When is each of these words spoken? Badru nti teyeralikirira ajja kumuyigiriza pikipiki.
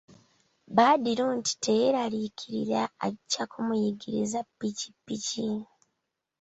Badru 0.75 1.25
nti 1.39 1.53
teyeralikirira 1.63 2.81
ajja 3.05 3.43
kumuyigiriza 3.51 4.39
pikipiki. 4.57 5.47